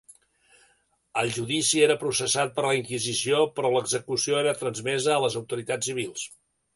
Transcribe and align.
El 1.23 1.27
judici 1.33 1.83
era 1.87 1.97
processat 2.03 2.55
per 2.55 2.65
la 2.67 2.71
inquisició 2.77 3.41
però 3.59 3.71
l'execució 3.75 4.39
era 4.39 4.55
transmesa 4.63 5.13
a 5.17 5.19
les 5.27 5.37
autoritats 5.43 5.91
civils. 5.91 6.25